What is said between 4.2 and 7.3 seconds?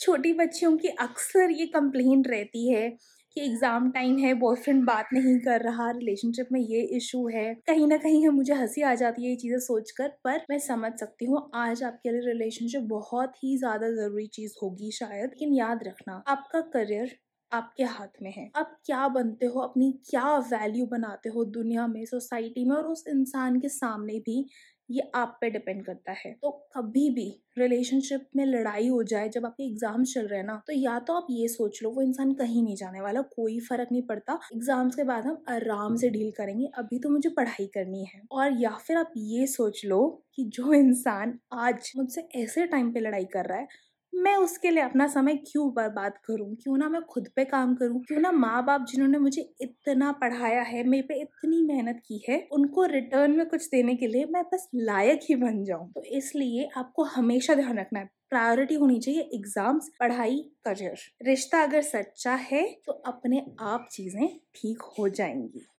boyfriend बात नहीं कर रहा रिलेशनशिप में ये इशू